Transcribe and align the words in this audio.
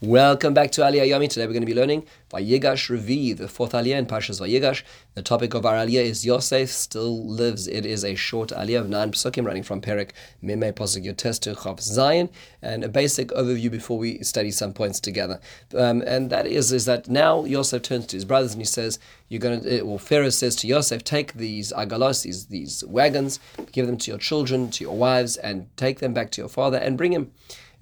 Welcome 0.00 0.54
back 0.54 0.72
to 0.72 0.80
Aliyah 0.80 1.08
Yomi. 1.08 1.30
Today 1.30 1.46
we're 1.46 1.52
going 1.52 1.62
to 1.62 1.66
be 1.66 1.74
learning 1.74 2.04
Vayigash 2.30 2.90
Revi, 2.90 3.34
the 3.34 3.46
fourth 3.46 3.72
Aliyah 3.72 3.96
in 3.96 4.06
Pashas 4.06 4.40
Vayigash. 4.40 4.82
The 5.14 5.22
topic 5.22 5.54
of 5.54 5.64
our 5.64 5.76
Aliyah 5.76 6.02
is 6.02 6.26
Yosef 6.26 6.68
still 6.68 7.24
lives. 7.24 7.68
It 7.68 7.86
is 7.86 8.04
a 8.04 8.16
short 8.16 8.50
Aliyah 8.50 8.80
of 8.80 8.88
nine 8.88 9.12
psukim 9.12 9.46
running 9.46 9.62
from 9.62 9.80
Perik 9.80 10.10
Mime 10.42 10.72
Pasuk 10.72 11.06
Yotes 11.06 11.38
to 11.40 11.54
Chav 11.54 11.80
Zion, 11.80 12.28
and 12.60 12.82
a 12.82 12.88
basic 12.88 13.28
overview 13.28 13.70
before 13.70 13.96
we 13.96 14.18
study 14.24 14.50
some 14.50 14.74
points 14.74 14.98
together. 14.98 15.40
Um, 15.76 16.02
and 16.04 16.28
that 16.28 16.48
is 16.48 16.72
is 16.72 16.86
that 16.86 17.08
now 17.08 17.44
Yosef 17.44 17.82
turns 17.82 18.06
to 18.08 18.16
his 18.16 18.24
brothers 18.24 18.52
and 18.52 18.60
he 18.60 18.66
says, 18.66 18.98
"You're 19.28 19.40
going 19.40 19.60
to." 19.62 19.82
Well, 19.84 19.98
Pharaoh 19.98 20.30
says 20.30 20.56
to 20.56 20.66
Yosef, 20.66 21.04
"Take 21.04 21.34
these 21.34 21.72
agalos, 21.72 22.24
these 22.24 22.46
these 22.46 22.84
wagons, 22.84 23.38
give 23.70 23.86
them 23.86 23.98
to 23.98 24.10
your 24.10 24.18
children, 24.18 24.70
to 24.72 24.82
your 24.82 24.96
wives, 24.96 25.36
and 25.36 25.68
take 25.76 26.00
them 26.00 26.12
back 26.12 26.32
to 26.32 26.42
your 26.42 26.48
father, 26.48 26.78
and 26.78 26.98
bring 26.98 27.12
him." 27.12 27.30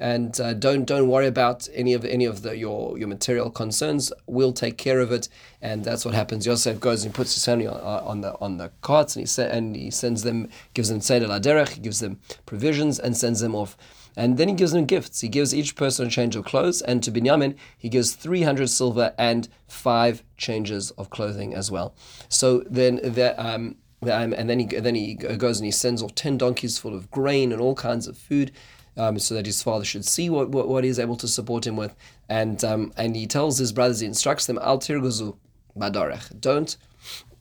And 0.03 0.41
uh, 0.41 0.55
don't 0.55 0.85
don't 0.85 1.07
worry 1.07 1.29
about 1.29 1.69
any 1.73 1.95
of 1.95 2.05
any 2.05 2.25
of 2.25 2.43
the 2.43 2.57
your 2.57 2.99
your 2.99 3.07
material 3.07 3.51
concerns. 3.51 4.13
We'll 4.27 4.53
take 4.53 4.77
care 4.77 4.99
of 4.99 5.13
it, 5.13 5.29
and 5.61 5.85
that's 5.85 6.05
what 6.05 6.13
happens. 6.13 6.45
Yosef 6.45 6.81
goes 6.81 7.05
and 7.05 7.15
puts 7.15 7.35
his 7.35 7.45
family 7.45 7.69
on, 7.69 7.79
on 7.81 8.21
the 8.21 8.37
on 8.41 8.57
the 8.57 8.73
carts, 8.81 9.15
and 9.15 9.23
he 9.23 9.27
sa- 9.27 9.53
and 9.57 9.77
he 9.77 9.93
sends 9.93 10.25
them, 10.25 10.49
gives 10.75 10.89
them 10.89 10.99
tzeidah 10.99 11.29
laderech, 11.29 11.81
gives 11.83 12.01
them 12.01 12.19
provisions, 12.47 12.99
and 12.99 13.17
sends 13.17 13.39
them 13.39 13.55
off. 13.55 13.77
And 14.17 14.39
then 14.39 14.49
he 14.49 14.55
gives 14.55 14.73
them 14.73 14.87
gifts. 14.87 15.21
He 15.21 15.29
gives 15.29 15.55
each 15.55 15.77
person 15.77 16.09
a 16.09 16.11
change 16.11 16.35
of 16.35 16.45
clothes, 16.45 16.83
and 16.83 17.01
to 17.05 17.13
Binyamin 17.13 17.55
he 17.79 17.89
gives 17.89 18.17
three 18.17 18.43
hundred 18.43 18.71
silver 18.71 19.15
and 19.17 19.49
five 19.69 20.25
changes 20.37 20.91
of 20.99 21.11
clothing 21.11 21.55
as 21.55 21.71
well. 21.71 21.95
So 22.29 22.65
then 22.69 22.99
that. 23.05 23.39
Um, 23.39 23.77
um, 24.03 24.33
and 24.33 24.51
then 24.51 24.59
he 24.59 24.67
then 24.67 24.97
he 24.97 25.15
goes 25.15 25.61
and 25.61 25.65
he 25.65 25.71
sends 25.71 26.03
off 26.03 26.17
ten 26.17 26.37
donkeys 26.37 26.77
full 26.77 26.93
of 26.93 27.09
grain 27.13 27.53
and 27.53 27.61
all 27.61 27.77
kinds 27.77 28.09
of 28.09 28.19
food 28.19 28.51
um, 28.97 29.19
so 29.19 29.35
that 29.35 29.47
his 29.47 29.63
father 29.63 29.85
should 29.85 30.05
see 30.05 30.29
what, 30.31 30.51
what, 30.51 30.69
what 30.69 30.85
he's 30.85 30.99
able 30.99 31.17
to 31.17 31.29
support 31.29 31.67
him 31.67 31.77
with. 31.77 31.95
And 32.29 32.63
um, 32.65 32.93
and 32.97 33.17
he 33.17 33.27
tells 33.27 33.59
his 33.59 33.73
brothers, 33.73 34.01
he 34.01 34.07
instructs 34.07 34.47
them, 34.47 34.59
Al 34.63 34.79
tirguzu 34.79 35.37
badarech. 35.77 36.41
Don't 36.41 36.77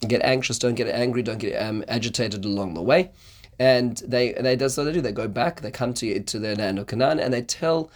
get 0.07 0.21
anxious, 0.23 0.59
don't 0.59 0.75
get 0.75 0.87
angry, 0.87 1.21
don't 1.21 1.37
get 1.37 1.55
um, 1.61 1.83
agitated 1.87 2.45
along 2.45 2.73
the 2.73 2.81
way. 2.81 3.11
And 3.59 3.97
they 3.97 4.33
they 4.33 4.55
that's 4.55 4.77
what 4.77 4.85
they 4.85 4.93
do. 4.93 5.01
They 5.01 5.11
go 5.11 5.27
back, 5.27 5.61
they 5.61 5.71
come 5.71 5.93
to 5.95 6.19
to 6.19 6.39
their 6.39 6.55
land 6.55 6.79
of 6.79 6.87
Canaan, 6.87 7.19
and 7.19 7.33
they 7.33 7.41
tell 7.41 7.91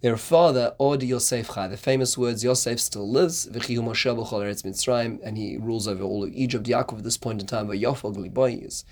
their 0.00 0.16
father, 0.16 0.74
Od 0.80 1.02
Yosef 1.02 1.48
the 1.54 1.76
famous 1.76 2.16
words, 2.16 2.42
Yosef 2.42 2.80
still 2.80 3.08
lives, 3.08 3.46
and 3.46 3.62
he 3.62 5.56
rules 5.58 5.86
over 5.86 6.02
all 6.02 6.24
of 6.24 6.32
Egypt. 6.32 6.66
Yaakov 6.66 6.98
at 6.98 7.04
this 7.04 7.18
point 7.18 7.40
in 7.40 7.46
time, 7.46 7.68
Vayofog 7.68 8.16
Liboy 8.16 8.64
is 8.66 8.84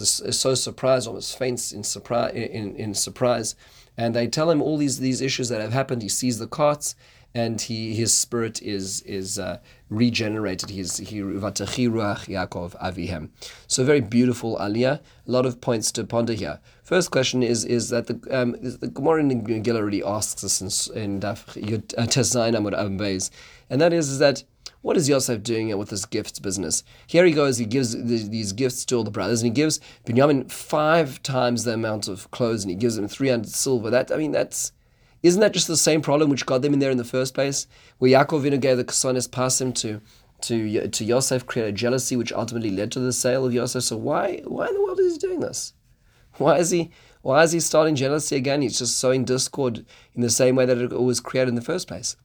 is, 0.00 0.38
so 0.38 0.54
surprised, 0.54 1.06
almost 1.06 1.38
faints 1.38 1.72
in 1.72 1.84
surprise. 1.84 2.34
In, 2.34 2.76
in 2.76 2.94
surprise, 2.94 3.54
and 3.96 4.14
they 4.14 4.26
tell 4.26 4.50
him 4.50 4.60
all 4.60 4.76
these 4.76 4.98
these 4.98 5.20
issues 5.20 5.48
that 5.48 5.60
have 5.60 5.72
happened. 5.72 6.02
He 6.02 6.08
sees 6.08 6.38
the 6.38 6.46
carts, 6.46 6.94
and 7.34 7.60
he 7.60 7.94
his 7.94 8.16
spirit 8.16 8.62
is 8.62 9.02
is 9.02 9.38
uh, 9.38 9.58
regenerated. 9.88 10.70
He's 10.70 10.98
he 10.98 11.20
vatachiruach 11.20 12.26
Yaakov 12.26 12.78
avihem. 12.80 13.30
So 13.66 13.84
very 13.84 14.00
beautiful 14.00 14.56
aliyah. 14.58 15.00
A 15.26 15.30
lot 15.30 15.46
of 15.46 15.60
points 15.60 15.90
to 15.92 16.04
ponder 16.04 16.32
here. 16.32 16.60
First 16.82 17.10
question 17.10 17.42
is 17.42 17.64
is 17.64 17.88
that 17.90 18.06
the 18.06 18.20
um, 18.30 18.56
the 18.60 18.88
Gemara 18.88 19.20
in 19.20 19.62
Gillah 19.62 19.80
already 19.80 20.02
asks 20.02 20.44
us 20.44 20.60
in, 20.60 21.02
in 21.02 21.20
Daf 21.20 21.46
Tezayin 21.56 22.56
Amud 22.56 23.30
and 23.70 23.80
that 23.80 23.92
is, 23.92 24.10
is 24.10 24.18
that 24.18 24.44
what 24.82 24.96
is 24.96 25.08
Yosef 25.08 25.42
doing 25.42 25.76
with 25.78 25.90
this 25.90 26.04
gifts 26.04 26.38
business? 26.38 26.84
Here 27.06 27.24
he 27.24 27.32
goes, 27.32 27.58
he 27.58 27.64
gives 27.64 27.96
these 28.04 28.52
gifts 28.52 28.84
to 28.84 28.96
all 28.96 29.04
the 29.04 29.10
brothers, 29.10 29.42
and 29.42 29.50
he 29.50 29.54
gives 29.54 29.80
Binyamin 30.04 30.50
five 30.50 31.22
times 31.22 31.64
the 31.64 31.72
amount 31.72 32.06
of 32.06 32.30
clothes, 32.30 32.64
and 32.64 32.70
he 32.70 32.76
gives 32.76 32.96
them 32.96 33.08
300 33.08 33.48
silver. 33.48 33.90
That, 33.90 34.12
I 34.12 34.16
mean, 34.16 34.32
that's, 34.32 34.72
isn't 35.22 35.40
that 35.40 35.52
just 35.52 35.68
the 35.68 35.76
same 35.76 36.02
problem 36.02 36.28
which 36.28 36.46
got 36.46 36.62
them 36.62 36.74
in 36.74 36.80
there 36.80 36.90
in 36.90 36.98
the 36.98 37.04
first 37.04 37.34
place? 37.34 37.66
Where 37.98 38.10
Yaakov 38.10 38.60
gave 38.60 38.76
the 38.76 38.84
Kesonis 38.84 39.28
Passim 39.28 39.74
to, 39.76 40.02
to, 40.42 40.88
to 40.88 41.04
Yosef, 41.04 41.46
create 41.46 41.68
a 41.68 41.72
jealousy 41.72 42.16
which 42.16 42.32
ultimately 42.32 42.70
led 42.70 42.92
to 42.92 43.00
the 43.00 43.12
sale 43.12 43.46
of 43.46 43.54
Yosef. 43.54 43.84
So 43.84 43.96
why, 43.96 44.42
why 44.44 44.68
in 44.68 44.74
the 44.74 44.82
world 44.82 45.00
is 45.00 45.14
he 45.14 45.18
doing 45.18 45.40
this? 45.40 45.72
Why 46.36 46.58
is 46.58 46.70
he, 46.70 46.90
why 47.22 47.42
is 47.42 47.52
he 47.52 47.60
starting 47.60 47.94
jealousy 47.94 48.36
again? 48.36 48.60
He's 48.60 48.78
just 48.78 48.98
sowing 48.98 49.24
discord 49.24 49.86
in 50.14 50.20
the 50.20 50.28
same 50.28 50.56
way 50.56 50.66
that 50.66 50.76
it 50.76 50.90
was 50.90 51.20
created 51.20 51.48
in 51.48 51.54
the 51.54 51.62
first 51.62 51.88
place. 51.88 52.16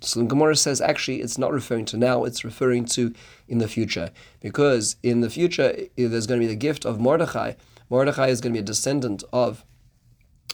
So 0.00 0.20
the 0.20 0.26
Gemara 0.26 0.56
says 0.56 0.80
actually 0.80 1.20
it's 1.20 1.38
not 1.38 1.52
referring 1.52 1.84
to 1.86 1.96
now, 1.96 2.24
it's 2.24 2.44
referring 2.44 2.84
to 2.86 3.12
in 3.48 3.58
the 3.58 3.68
future. 3.68 4.10
Because 4.40 4.96
in 5.02 5.20
the 5.20 5.30
future, 5.30 5.76
there's 5.96 6.26
going 6.26 6.40
to 6.40 6.46
be 6.46 6.52
the 6.52 6.56
gift 6.56 6.84
of 6.84 7.00
Mordechai. 7.00 7.54
Mordechai 7.88 8.28
is 8.28 8.40
going 8.40 8.52
to 8.54 8.58
be 8.58 8.62
a 8.62 8.66
descendant 8.66 9.24
of 9.32 9.64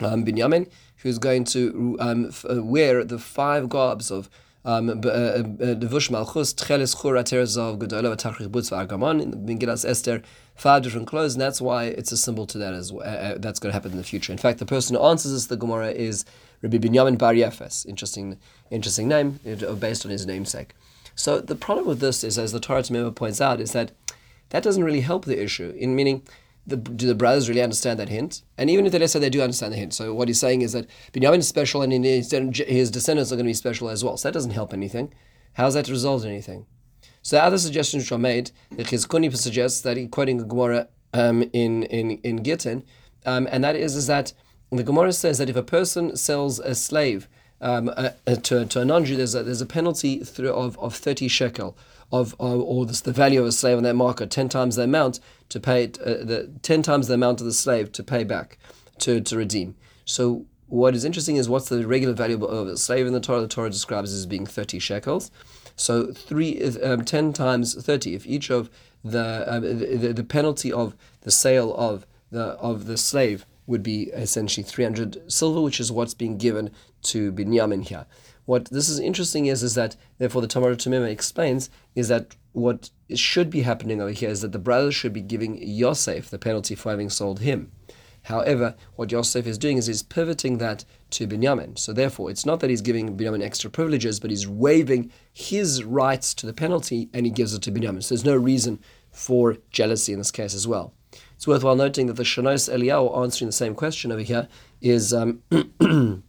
um, 0.01 0.25
Binyamin, 0.25 0.69
who's 0.99 1.19
going 1.19 1.45
to 1.45 1.97
um, 2.01 2.27
f- 2.27 2.45
uh, 2.49 2.63
wear 2.63 3.05
the 3.05 3.19
five 3.19 3.69
garbs 3.69 4.11
of 4.11 4.29
um, 4.65 4.89
uh, 4.89 4.93
uh, 4.93 5.43
Levush 5.43 6.11
Malchus, 6.11 6.53
Tcheles 6.53 6.95
in 9.23 9.33
Megillas 9.47 9.89
Esther, 9.89 10.23
five 10.57 10.83
different 10.83 11.07
clothes, 11.07 11.35
and 11.35 11.41
that's 11.41 11.61
why 11.61 11.85
it's 11.85 12.11
a 12.11 12.17
symbol 12.17 12.47
to 12.47 12.59
that 12.59 12.75
as 12.75 12.93
well. 12.93 13.07
Uh, 13.07 13.39
that's 13.39 13.61
going 13.61 13.71
to 13.71 13.75
happen 13.75 13.93
in 13.93 13.97
the 13.97 14.03
future. 14.03 14.33
In 14.33 14.39
fact, 14.39 14.59
the 14.59 14.67
person 14.67 14.97
who 14.97 15.03
answers 15.03 15.33
this, 15.33 15.47
the 15.47 15.57
Gemara, 15.57 15.91
is 15.91 16.25
Rabbi 16.63 16.79
Binyamin 16.79 17.19
Bar 17.19 17.35
Yefes. 17.35 17.87
Interesting, 17.87 18.39
interesting 18.71 19.09
name, 19.09 19.41
based 19.79 20.05
on 20.05 20.11
his 20.11 20.27
namesake. 20.27 20.75
So 21.15 21.41
the 21.41 21.55
problem 21.55 21.87
with 21.87 22.01
this 22.01 22.23
is, 22.23 22.39
as 22.39 22.53
the 22.53 22.61
Torah 22.61 22.83
Temimah 22.83 23.15
points 23.15 23.41
out, 23.41 23.61
is 23.61 23.73
that 23.73 23.93
that 24.51 24.63
doesn't 24.63 24.85
really 24.85 25.01
help 25.01 25.25
the 25.25 25.43
issue. 25.43 25.75
In 25.77 25.97
meaning, 25.97 26.23
the, 26.67 26.77
do 26.77 27.07
the 27.07 27.15
brothers 27.15 27.49
really 27.49 27.63
understand 27.63 27.99
that 28.01 28.09
hint? 28.09 28.43
And 28.59 28.69
even 28.69 28.87
if 28.87 28.93
they 28.93 29.07
say 29.07 29.19
they 29.19 29.31
do 29.31 29.41
understand 29.41 29.73
the 29.73 29.79
hint, 29.79 29.95
so 29.95 30.13
what 30.13 30.29
he's 30.29 30.41
saying 30.41 30.63
is 30.63 30.73
that 30.73 30.87
Binyamin 31.13 31.39
is 31.39 31.49
special 31.49 31.83
and 31.83 31.93
his, 32.05 32.31
his 32.31 32.91
descendants 32.91 33.33
are 33.33 33.37
going 33.37 33.47
to 33.47 33.51
be 33.51 33.55
special 33.55 33.89
as 33.89 34.05
well. 34.05 34.17
So 34.17 34.29
that 34.29 34.35
doesn't 34.35 34.51
help 34.51 34.73
anything. 34.73 35.13
How 35.55 35.65
does 35.65 35.75
that 35.75 35.89
resolve 35.89 36.25
anything? 36.25 36.67
So 37.23 37.37
the 37.37 37.43
other 37.43 37.59
suggestions 37.59 38.05
which 38.05 38.13
are 38.13 38.19
made, 38.19 38.51
the 38.71 38.85
Chizkuni 38.85 39.35
suggests 39.37 39.81
that 39.81 39.97
he 39.97 40.07
quoting 40.07 40.41
a 40.41 40.45
Gemara 40.45 40.89
um, 41.13 41.43
in 41.53 41.85
in 41.85 42.19
in 42.19 42.43
Gittin, 42.43 42.85
um, 43.25 43.49
and 43.51 43.65
that 43.65 43.75
is 43.75 43.97
is 43.97 44.07
that 44.07 44.33
the 44.71 44.83
Gemara 44.83 45.13
says 45.13 45.39
that 45.39 45.49
if 45.49 45.57
a 45.57 45.63
person 45.63 46.17
sells 46.17 46.59
a 46.59 46.75
slave 46.75 47.29
um, 47.61 47.91
uh, 47.97 48.11
to, 48.27 48.67
to 48.67 48.81
a 48.81 48.85
non-Jew, 48.85 49.17
there's 49.17 49.35
a, 49.35 49.43
there's 49.43 49.61
a 49.61 49.67
penalty 49.67 50.19
through, 50.21 50.53
of, 50.53 50.79
of 50.79 50.95
30 50.95 51.29
shekel 51.29 51.77
of, 52.13 52.35
of 52.39 52.61
or 52.61 52.87
this, 52.87 53.01
the 53.01 53.13
value 53.13 53.41
of 53.41 53.47
a 53.47 53.53
slave 53.53 53.77
on 53.77 53.83
that 53.85 53.95
market, 53.95 54.31
10 54.31 54.49
times 54.49 54.77
the 54.77 54.83
amount 54.83 55.21
to 55.49 55.61
pay 55.61 55.85
uh, 55.85 56.25
the 56.25 56.51
10 56.63 56.83
times 56.83 57.09
the 57.09 57.15
amount 57.15 57.41
of 57.41 57.47
the 57.47 57.53
slave 57.53 57.93
to 57.93 58.03
pay 58.03 58.25
back, 58.25 58.59
to, 58.99 59.21
to 59.21 59.37
redeem. 59.37 59.77
So 60.05 60.47
what 60.69 60.95
is 60.95 61.05
interesting 61.05 61.37
is 61.37 61.49
what's 61.49 61.69
the 61.69 61.87
regular 61.87 62.15
value 62.15 62.45
of 62.45 62.69
a 62.69 62.77
slave 62.77 63.07
in 63.07 63.13
the 63.13 63.21
Torah? 63.21 63.41
The 63.41 63.49
Torah 63.49 63.71
describes 63.71 64.13
as 64.13 64.27
being 64.27 64.47
30 64.47 64.79
shekels. 64.79 65.31
So 65.77 66.13
three, 66.13 66.63
um, 66.81 67.05
10 67.05 67.33
times 67.33 67.75
30. 67.75 68.15
If 68.15 68.27
each 68.27 68.51
of 68.51 68.71
the, 69.05 69.49
uh, 69.49 69.61
the, 69.61 70.13
the 70.15 70.25
penalty 70.25 70.73
of 70.73 70.97
the 71.23 71.31
sale 71.31 71.75
of 71.75 72.07
the 72.31 72.43
of 72.55 72.87
the 72.87 72.97
slave 72.97 73.47
would 73.67 73.83
be 73.83 74.05
essentially 74.13 74.65
300 74.65 75.31
silver, 75.31 75.61
which 75.61 75.81
is 75.81 75.91
what's 75.93 76.15
being 76.15 76.37
given 76.39 76.71
to 77.03 77.33
Binyamin 77.33 77.85
here. 77.85 78.07
What 78.45 78.67
this 78.67 78.89
is 78.89 79.01
interesting 79.01 79.47
is, 79.47 79.63
is 79.63 79.75
that, 79.75 79.97
therefore, 80.19 80.41
the 80.41 80.49
Torah 80.49 80.77
Temimah 80.77 81.11
explains, 81.11 81.69
is 81.97 82.09
that 82.09 82.37
what 82.53 82.91
should 83.15 83.51
be 83.51 83.63
happening 83.63 84.01
over 84.01 84.13
here 84.13 84.31
is 84.31 84.41
that 84.41 84.53
the 84.53 84.59
brothers 84.59 84.95
should 84.95 85.13
be 85.13 85.21
giving 85.21 85.59
Yosef 85.61 86.31
the 86.31 86.39
penalty 86.39 86.75
for 86.75 86.91
having 86.91 87.11
sold 87.11 87.41
him. 87.41 87.73
However, 88.27 88.75
what 88.97 89.13
Yosef 89.13 89.47
is 89.47 89.59
doing 89.59 89.77
is 89.77 89.87
he's 89.87 90.03
pivoting 90.03 90.59
that 90.59 90.85
to 91.11 91.29
Binyamin. 91.29 91.79
So 91.79 91.93
therefore, 91.93 92.29
it's 92.29 92.45
not 92.45 92.59
that 92.59 92.71
he's 92.71 92.81
giving 92.81 93.17
Binyamin 93.17 93.43
extra 93.43 93.71
privileges, 93.71 94.19
but 94.19 94.31
he's 94.31 94.49
waiving 94.49 95.13
his 95.33 95.85
rights 95.85 96.35
to 96.35 96.47
the 96.47 96.53
penalty 96.53 97.09
and 97.15 97.25
he 97.25 97.31
gives 97.31 97.55
it 97.55 97.63
to 97.63 97.71
Binyamin. 97.71 98.03
So 98.03 98.15
there's 98.15 98.25
no 98.25 98.35
reason 98.35 98.81
for 99.13 99.59
jealousy 99.71 100.13
in 100.13 100.19
this 100.19 100.33
case 100.33 100.55
as 100.55 100.67
well. 100.67 100.93
It's 101.37 101.47
worthwhile 101.47 101.77
noting 101.77 102.07
that 102.07 102.17
the 102.17 102.23
Shanos 102.23 102.73
Eliyahu 102.73 103.17
answering 103.23 103.49
the 103.49 103.53
same 103.53 103.75
question 103.75 104.11
over 104.11 104.23
here 104.23 104.49
is 104.81 105.13
um, 105.13 105.43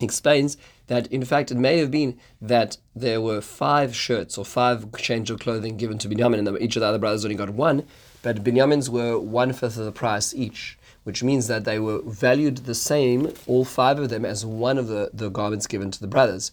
explains 0.00 0.56
that 0.86 1.06
in 1.08 1.24
fact 1.24 1.50
it 1.50 1.56
may 1.56 1.78
have 1.78 1.90
been 1.90 2.18
that 2.40 2.78
there 2.96 3.20
were 3.20 3.40
five 3.40 3.94
shirts 3.94 4.38
or 4.38 4.44
five 4.44 4.90
change 4.96 5.30
of 5.30 5.38
clothing 5.38 5.76
given 5.76 5.98
to 5.98 6.08
Binyamin, 6.08 6.48
and 6.48 6.60
each 6.60 6.74
of 6.74 6.80
the 6.80 6.86
other 6.86 6.98
brothers 6.98 7.24
only 7.24 7.36
got 7.36 7.50
one, 7.50 7.84
but 8.22 8.42
Binyamin's 8.42 8.88
were 8.88 9.18
one 9.18 9.52
fifth 9.52 9.76
of 9.76 9.84
the 9.84 9.92
price 9.92 10.34
each, 10.34 10.78
which 11.04 11.22
means 11.22 11.46
that 11.48 11.64
they 11.64 11.78
were 11.78 12.00
valued 12.02 12.58
the 12.58 12.74
same, 12.74 13.32
all 13.46 13.64
five 13.64 13.98
of 13.98 14.10
them, 14.10 14.24
as 14.24 14.44
one 14.44 14.78
of 14.78 14.88
the, 14.88 15.10
the 15.12 15.28
garments 15.28 15.66
given 15.66 15.90
to 15.90 16.00
the 16.00 16.06
brothers 16.06 16.52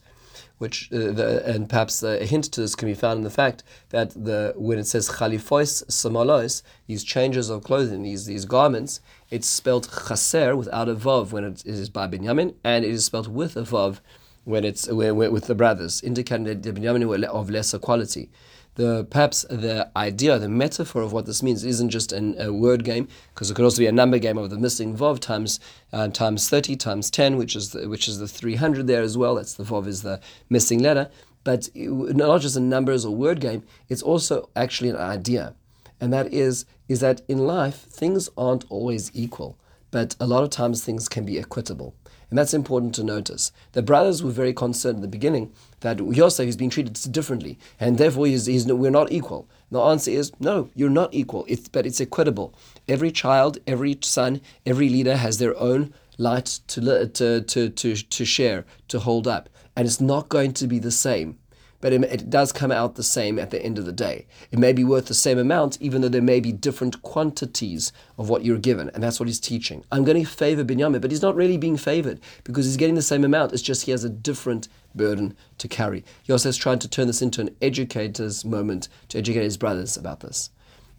which 0.57 0.91
uh, 0.91 1.11
the, 1.11 1.43
and 1.45 1.69
perhaps 1.69 2.01
a 2.03 2.25
hint 2.25 2.45
to 2.45 2.61
this 2.61 2.75
can 2.75 2.87
be 2.87 2.93
found 2.93 3.17
in 3.17 3.23
the 3.23 3.29
fact 3.29 3.63
that 3.89 4.09
the 4.11 4.53
when 4.55 4.79
it 4.79 4.85
says 4.85 5.09
chalifois 5.09 5.83
samalos, 5.85 6.63
these 6.87 7.03
changes 7.03 7.49
of 7.49 7.63
clothing, 7.63 8.03
these 8.03 8.25
these 8.25 8.45
garments, 8.45 8.99
it's 9.29 9.47
spelled 9.47 9.89
chaser 10.07 10.55
without 10.55 10.89
a 10.89 10.95
vav 10.95 11.31
when 11.31 11.43
it 11.43 11.65
is 11.65 11.89
by 11.89 12.07
Binyamin, 12.07 12.55
and 12.63 12.83
it 12.83 12.91
is 12.91 13.05
spelled 13.05 13.27
with 13.27 13.55
a 13.55 13.61
vav 13.61 13.99
when 14.45 14.63
it's 14.63 14.87
when, 14.87 15.15
with 15.15 15.45
the 15.45 15.55
brothers, 15.55 16.01
indicating 16.01 16.45
that 16.45 16.63
the 16.63 16.71
Binyamin 16.71 17.05
were 17.05 17.27
of 17.27 17.49
lesser 17.49 17.79
quality. 17.79 18.29
The 18.77 19.05
perhaps 19.09 19.45
the 19.49 19.89
idea, 19.95 20.39
the 20.39 20.47
metaphor 20.47 21.01
of 21.01 21.11
what 21.11 21.25
this 21.25 21.41
means 21.43 21.63
isn't 21.63 21.89
just 21.89 22.11
an, 22.11 22.35
a 22.39 22.53
word 22.53 22.83
game, 22.83 23.07
because 23.33 23.51
it 23.51 23.55
could 23.55 23.65
also 23.65 23.79
be 23.79 23.87
a 23.87 23.91
number 23.91 24.19
game 24.19 24.37
of 24.37 24.49
the 24.49 24.57
missing 24.57 24.95
vav 24.95 25.19
times 25.19 25.59
uh, 25.91 26.07
times 26.07 26.47
thirty 26.47 26.75
times 26.75 27.11
ten, 27.11 27.37
which 27.37 27.55
is 27.55 27.71
the, 27.71 27.89
which 27.89 28.07
is 28.07 28.19
the 28.19 28.27
three 28.27 28.55
hundred 28.55 28.87
there 28.87 29.01
as 29.01 29.17
well. 29.17 29.35
That's 29.35 29.55
the 29.55 29.63
vav 29.63 29.87
is 29.87 30.03
the 30.03 30.19
missing 30.49 30.79
letter, 30.79 31.09
but 31.43 31.69
not 31.75 32.41
just 32.41 32.55
a 32.55 32.59
numbers 32.59 33.03
or 33.03 33.15
word 33.15 33.39
game. 33.41 33.63
It's 33.89 34.03
also 34.03 34.49
actually 34.55 34.91
an 34.91 34.97
idea, 34.97 35.55
and 35.99 36.13
that 36.13 36.31
is 36.31 36.65
is 36.87 36.99
that 36.99 37.21
in 37.27 37.39
life 37.39 37.79
things 38.01 38.29
aren't 38.37 38.65
always 38.69 39.11
equal, 39.13 39.57
but 39.91 40.15
a 40.19 40.27
lot 40.27 40.43
of 40.43 40.51
times 40.51 40.83
things 40.83 41.09
can 41.09 41.25
be 41.25 41.39
equitable. 41.39 41.95
And 42.29 42.37
that's 42.37 42.53
important 42.53 42.93
to 42.95 43.03
notice. 43.05 43.53
The 43.71 43.81
brothers 43.81 44.21
were 44.21 44.31
very 44.31 44.53
concerned 44.53 44.97
in 44.97 45.01
the 45.01 45.07
beginning 45.07 45.53
that 45.81 45.99
Yosef 45.99 46.47
is 46.47 46.57
being 46.57 46.69
treated 46.69 46.93
differently, 47.11 47.57
and 47.79 47.97
therefore 47.97 48.27
he's, 48.27 48.45
he's, 48.45 48.65
we're 48.65 48.91
not 48.91 49.11
equal. 49.11 49.47
The 49.71 49.81
answer 49.81 50.11
is 50.11 50.31
no, 50.39 50.69
you're 50.75 50.89
not 50.89 51.13
equal, 51.13 51.45
it's, 51.47 51.67
but 51.67 51.85
it's 51.85 52.01
equitable. 52.01 52.53
Every 52.87 53.11
child, 53.11 53.59
every 53.67 53.97
son, 54.01 54.41
every 54.65 54.89
leader 54.89 55.17
has 55.17 55.37
their 55.37 55.57
own 55.59 55.93
light 56.17 56.59
to, 56.67 57.07
to, 57.07 57.41
to, 57.41 57.69
to, 57.69 57.95
to 57.95 58.25
share, 58.25 58.65
to 58.87 58.99
hold 58.99 59.27
up, 59.27 59.49
and 59.75 59.85
it's 59.85 60.01
not 60.01 60.29
going 60.29 60.53
to 60.53 60.67
be 60.67 60.79
the 60.79 60.91
same 60.91 61.37
but 61.79 61.93
it, 61.93 62.29
does 62.29 62.51
come 62.51 62.71
out 62.71 62.95
the 62.95 63.03
same 63.03 63.37
at 63.37 63.51
the 63.51 63.63
end 63.63 63.77
of 63.77 63.85
the 63.85 63.91
day. 63.91 64.25
It 64.51 64.59
may 64.59 64.73
be 64.73 64.83
worth 64.83 65.05
the 65.05 65.13
same 65.13 65.37
amount, 65.37 65.79
even 65.81 66.01
though 66.01 66.09
there 66.09 66.21
may 66.21 66.39
be 66.39 66.51
different 66.51 67.01
quantities 67.01 67.91
of 68.17 68.29
what 68.29 68.43
you're 68.43 68.57
given. 68.57 68.89
And 68.93 69.03
that's 69.03 69.19
what 69.19 69.27
he's 69.27 69.39
teaching. 69.39 69.83
I'm 69.91 70.03
going 70.03 70.23
to 70.23 70.29
favor 70.29 70.63
Binyamin, 70.63 71.01
but 71.01 71.11
he's 71.11 71.21
not 71.21 71.35
really 71.35 71.57
being 71.57 71.77
favored 71.77 72.19
because 72.43 72.65
he's 72.65 72.77
getting 72.77 72.95
the 72.95 73.01
same 73.01 73.23
amount. 73.23 73.53
It's 73.53 73.61
just 73.61 73.85
he 73.85 73.91
has 73.91 74.03
a 74.03 74.09
different 74.09 74.67
burden 74.95 75.35
to 75.59 75.67
carry. 75.67 76.03
Yosef's 76.25 76.57
trying 76.57 76.79
to 76.79 76.89
turn 76.89 77.07
this 77.07 77.21
into 77.21 77.41
an 77.41 77.55
educator's 77.61 78.43
moment 78.43 78.89
to 79.09 79.17
educate 79.17 79.43
his 79.43 79.57
brothers 79.57 79.95
about 79.95 80.21
this. 80.21 80.49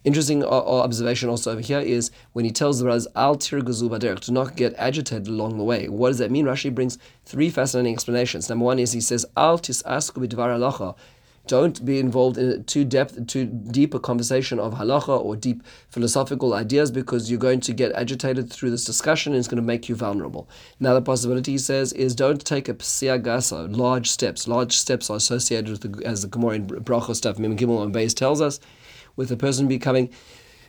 Interesting 0.05 0.43
uh, 0.43 0.47
uh, 0.47 0.81
observation 0.81 1.27
also 1.27 1.51
over 1.51 1.59
here 1.59 1.79
is 1.79 2.09
when 2.31 2.45
he 2.45 2.51
tells 2.51 2.79
the 2.79 2.85
brothers, 2.85 3.07
Al 3.15 3.35
tirguzu 3.35 3.89
baderek, 3.89 4.21
to 4.21 4.31
not 4.31 4.55
get 4.55 4.73
agitated 4.77 5.27
along 5.27 5.57
the 5.57 5.63
way. 5.63 5.89
What 5.89 6.09
does 6.09 6.19
that 6.19 6.31
mean? 6.31 6.45
Rashi 6.45 6.73
brings 6.73 6.97
three 7.25 7.49
fascinating 7.49 7.93
explanations. 7.93 8.47
Number 8.47 8.63
one 8.63 8.79
is 8.79 8.93
he 8.93 9.01
says, 9.01 9.25
Al 9.35 9.59
tisasku 9.59 10.25
bidvar 10.25 10.57
halacha. 10.57 10.95
Don't 11.47 11.83
be 11.83 11.99
involved 11.99 12.37
in 12.37 12.63
too 12.65 12.85
depth, 12.85 13.25
too 13.25 13.45
deep 13.45 13.95
a 13.95 13.99
conversation 13.99 14.59
of 14.59 14.75
halacha 14.75 15.19
or 15.19 15.35
deep 15.35 15.63
philosophical 15.89 16.53
ideas 16.53 16.91
because 16.91 17.29
you're 17.29 17.39
going 17.39 17.59
to 17.61 17.73
get 17.73 17.91
agitated 17.93 18.51
through 18.51 18.69
this 18.69 18.85
discussion 18.85 19.33
and 19.33 19.39
it's 19.39 19.47
going 19.47 19.61
to 19.61 19.63
make 19.63 19.89
you 19.89 19.95
vulnerable. 19.95 20.47
Another 20.79 21.01
possibility, 21.01 21.53
he 21.53 21.57
says, 21.57 21.91
is 21.93 22.13
don't 22.13 22.45
take 22.45 22.69
a 22.69 22.73
psiagasa, 22.75 23.75
large 23.75 24.09
steps. 24.09 24.47
Large 24.47 24.77
steps 24.77 25.09
are 25.09 25.17
associated 25.17 25.69
with, 25.69 25.81
the, 25.81 26.07
as 26.07 26.21
the 26.21 26.27
Gemara 26.27 26.53
in 26.53 26.67
Brachos 26.67 27.15
stuff, 27.15 27.39
Mim 27.39 27.57
Gimel 27.57 27.83
and 27.83 27.93
Beis 27.93 28.15
tells 28.15 28.41
us, 28.41 28.59
with 29.19 29.31
a 29.31 29.37
person 29.45 29.67
becoming 29.67 30.09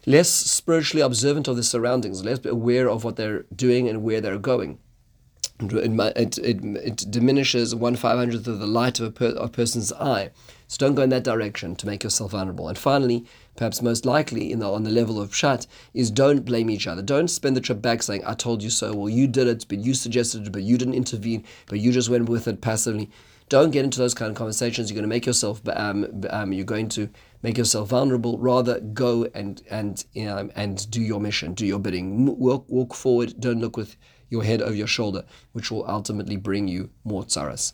less 0.07 0.29
spiritually 0.29 1.03
observant 1.03 1.47
of 1.47 1.57
the 1.57 1.63
surroundings, 1.63 2.25
less 2.25 2.45
aware 2.45 2.89
of 2.91 3.05
what 3.05 3.17
they're 3.17 3.45
doing 3.55 3.89
and 3.89 4.03
where 4.03 4.21
they're 4.21 4.39
going. 4.39 4.79
It, 5.61 6.39
it, 6.39 6.65
it 6.91 6.97
diminishes 7.11 7.75
one 7.75 7.95
five 7.95 8.19
hundredth 8.19 8.49
of 8.49 8.59
the 8.61 8.67
light 8.67 8.99
of 8.99 9.07
a, 9.07 9.11
per, 9.11 9.29
a 9.37 9.49
person's 9.49 9.93
eye. 9.93 10.31
So 10.69 10.77
don't 10.79 10.97
go 10.97 11.03
in 11.03 11.11
that 11.11 11.31
direction 11.33 11.77
to 11.77 11.87
make 11.87 12.03
yourself 12.03 12.31
vulnerable. 12.33 12.69
And 12.69 12.79
finally, 12.79 13.27
perhaps 13.57 13.83
most 13.83 14.07
likely 14.07 14.55
the, 14.55 14.67
on 14.67 14.85
the 14.85 14.91
level 14.91 15.21
of 15.21 15.31
pshat, 15.31 15.67
is 15.93 16.11
don't 16.11 16.47
blame 16.47 16.71
each 16.71 16.87
other. 16.87 17.03
Don't 17.03 17.29
spend 17.29 17.57
the 17.57 17.61
trip 17.61 17.83
back 17.83 18.03
saying, 18.03 18.23
I 18.25 18.35
told 18.35 18.63
you 18.63 18.71
so, 18.71 18.95
well, 18.95 19.09
you 19.09 19.29
did 19.29 19.49
it, 19.49 19.67
but 19.69 19.79
you 19.79 19.95
suggested 19.95 20.47
it, 20.47 20.53
but 20.53 20.63
you 20.63 20.79
didn't 20.79 20.95
intervene, 20.95 21.45
but 21.67 21.81
you 21.81 21.93
just 21.93 22.09
went 22.09 22.29
with 22.29 22.49
it 22.49 22.63
passively. 22.63 23.11
Don't 23.51 23.73
get 23.73 23.85
into 23.85 23.99
those 23.99 24.15
kind 24.15 24.31
of 24.31 24.37
conversations. 24.37 24.89
You're 24.89 25.01
going 25.01 25.11
to 25.11 25.15
make 25.17 25.27
yourself, 25.27 25.61
um, 25.75 26.25
um, 26.31 26.53
you're 26.53 26.65
going 26.65 26.89
to 26.91 27.11
make 27.43 27.59
yourself 27.59 27.89
vulnerable. 27.89 28.39
Rather, 28.39 28.81
go 28.81 29.27
and 29.35 29.63
and 29.71 30.05
um, 30.29 30.51
and 30.55 30.91
do 30.91 31.01
your 31.01 31.21
mission, 31.21 31.55
do 31.55 31.67
your 31.67 31.79
bidding. 31.79 32.27
Walk 32.39 32.67
walk 32.69 32.95
forward. 32.95 33.35
Don't 33.39 33.61
look 33.61 33.77
with 33.77 33.97
your 34.29 34.45
head 34.45 34.63
over 34.63 34.75
your 34.75 34.87
shoulder, 34.87 35.25
which 35.53 35.71
will 35.71 35.85
ultimately 35.89 36.37
bring 36.37 36.69
you 36.69 36.91
more 37.05 37.25
tsaras. 37.25 37.73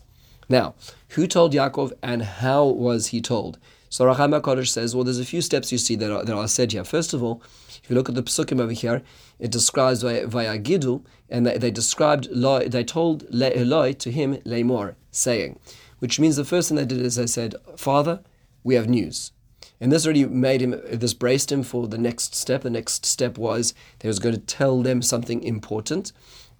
Now, 0.49 0.75
who 1.09 1.27
told 1.27 1.53
Yaakov 1.53 1.93
and 2.01 2.21
how 2.23 2.65
was 2.65 3.07
he 3.07 3.21
told? 3.21 3.59
So 3.89 4.05
Or 4.05 4.15
HaChaim 4.15 4.41
HaKadosh 4.41 4.69
says, 4.69 4.95
well, 4.95 5.03
there's 5.03 5.19
a 5.19 5.25
few 5.25 5.41
steps 5.41 5.71
you 5.71 5.77
see 5.77 5.95
that 5.95 6.11
are, 6.11 6.25
that 6.25 6.35
are 6.35 6.47
said 6.47 6.71
here. 6.71 6.83
First 6.83 7.13
of 7.13 7.23
all, 7.23 7.41
if 7.81 7.89
you 7.89 7.95
look 7.95 8.09
at 8.09 8.15
the 8.15 8.23
psukim 8.23 8.59
over 8.59 8.73
here, 8.73 9.01
it 9.39 9.51
describes 9.51 10.03
Vayagidu, 10.03 11.05
and 11.29 11.45
they, 11.45 11.57
they 11.57 11.71
described, 11.71 12.27
they 12.33 12.83
told 12.83 13.25
Eloi 13.33 13.93
to 13.93 14.11
him, 14.11 14.37
Leimor, 14.45 14.95
saying, 15.11 15.59
which 15.99 16.19
means 16.19 16.35
the 16.35 16.43
first 16.43 16.67
thing 16.67 16.77
they 16.77 16.85
did 16.85 17.01
is 17.01 17.15
they 17.15 17.27
said, 17.27 17.55
Father, 17.77 18.21
we 18.63 18.75
have 18.75 18.89
news. 18.89 19.31
And 19.79 19.91
this 19.91 20.05
already 20.05 20.25
made 20.25 20.61
him, 20.61 20.79
this 20.91 21.13
braced 21.13 21.51
him 21.51 21.63
for 21.63 21.87
the 21.87 21.97
next 21.97 22.33
step. 22.35 22.61
The 22.63 22.69
next 22.69 23.05
step 23.05 23.37
was 23.37 23.73
he 24.01 24.07
was 24.07 24.19
going 24.19 24.35
to 24.35 24.41
tell 24.41 24.81
them 24.81 25.01
something 25.01 25.43
important, 25.43 26.11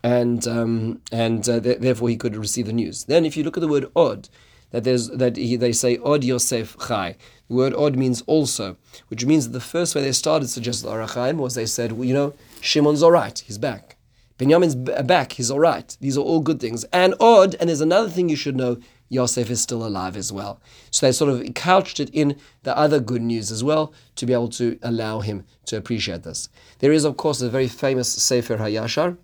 and 0.03 0.47
um, 0.47 1.01
and 1.11 1.47
uh, 1.49 1.59
th- 1.59 1.79
therefore 1.79 2.09
he 2.09 2.17
could 2.17 2.35
receive 2.35 2.67
the 2.67 2.73
news. 2.73 3.05
Then, 3.05 3.25
if 3.25 3.35
you 3.35 3.43
look 3.43 3.57
at 3.57 3.61
the 3.61 3.67
word 3.67 3.89
od, 3.95 4.29
that 4.71 4.83
there's 4.83 5.09
that 5.09 5.35
he, 5.35 5.55
they 5.55 5.71
say 5.71 5.97
od 5.97 6.23
Yosef 6.23 6.77
Chai. 6.87 7.15
The 7.47 7.55
word 7.55 7.73
od 7.73 7.95
means 7.95 8.21
also, 8.27 8.77
which 9.07 9.25
means 9.25 9.45
that 9.45 9.53
the 9.53 9.61
first 9.61 9.95
way 9.95 10.01
they 10.01 10.11
started 10.11 10.49
suggested 10.49 10.87
Or 10.87 10.99
HaChaim 11.05 11.37
was 11.37 11.55
they 11.55 11.65
said, 11.65 11.93
well, 11.93 12.05
you 12.05 12.13
know, 12.13 12.33
Shimon's 12.61 13.01
all 13.01 13.11
right, 13.11 13.37
he's 13.39 13.57
back. 13.57 13.95
Benjamin's 14.37 14.75
back, 14.75 15.31
he's 15.33 15.49
all 15.49 15.59
right. 15.59 15.97
These 15.99 16.17
are 16.17 16.21
all 16.21 16.41
good 16.41 16.59
things. 16.59 16.83
And 16.93 17.15
odd, 17.19 17.55
and 17.59 17.69
there's 17.69 17.81
another 17.81 18.09
thing 18.09 18.29
you 18.29 18.35
should 18.35 18.55
know 18.55 18.77
Yosef 19.09 19.49
is 19.49 19.61
still 19.61 19.85
alive 19.85 20.17
as 20.17 20.31
well. 20.31 20.59
So 20.91 21.05
they 21.05 21.11
sort 21.11 21.31
of 21.31 21.53
couched 21.53 21.99
it 21.99 22.09
in 22.11 22.37
the 22.63 22.77
other 22.77 22.99
good 22.99 23.21
news 23.21 23.51
as 23.51 23.63
well 23.63 23.93
to 24.15 24.25
be 24.25 24.33
able 24.33 24.49
to 24.49 24.77
allow 24.81 25.21
him 25.21 25.45
to 25.65 25.77
appreciate 25.77 26.23
this. 26.23 26.49
There 26.79 26.91
is, 26.91 27.05
of 27.05 27.17
course, 27.17 27.41
a 27.41 27.49
very 27.49 27.67
famous 27.67 28.11
Sefer 28.11 28.57
Hayashar, 28.57 29.17